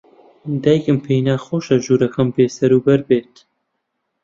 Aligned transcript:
دایکم 0.63 0.97
پێی 1.05 1.21
ناخۆشە 1.27 1.75
ژوورەکەم 1.85 2.27
بێسەروبەر 2.35 3.01
بێت. 3.07 3.35